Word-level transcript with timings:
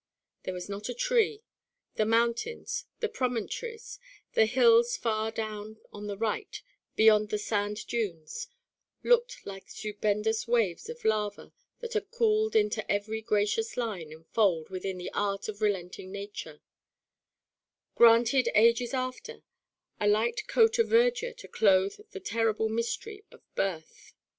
There 0.45 0.53
was 0.55 0.67
not 0.67 0.89
a 0.89 0.95
tree; 0.95 1.43
the 1.93 2.07
mountains, 2.07 2.85
the 3.01 3.07
promontories, 3.07 3.99
the 4.33 4.47
hills 4.47 4.97
far 4.97 5.29
down 5.29 5.77
on 5.93 6.07
the 6.07 6.17
right 6.17 6.59
beyond 6.95 7.29
the 7.29 7.37
sand 7.37 7.85
dunes, 7.85 8.47
looked 9.03 9.45
like 9.45 9.69
stupendous 9.69 10.47
waves 10.47 10.89
of 10.89 11.05
lava 11.05 11.53
that 11.81 11.93
had 11.93 12.09
cooled 12.09 12.55
into 12.55 12.91
every 12.91 13.21
gracious 13.21 13.77
line 13.77 14.11
and 14.11 14.25
fold 14.29 14.71
within 14.71 14.97
the 14.97 15.13
art 15.13 15.47
of 15.47 15.61
relenting 15.61 16.11
Nature; 16.11 16.61
granted 17.93 18.49
ages 18.55 18.95
after, 18.95 19.43
a 19.99 20.07
light 20.07 20.47
coat 20.47 20.79
of 20.79 20.87
verdure 20.87 21.31
to 21.33 21.47
clothe 21.47 21.97
the 22.09 22.19
terrible 22.19 22.69
mystery 22.69 23.23
of 23.29 23.43
birth. 23.53 24.13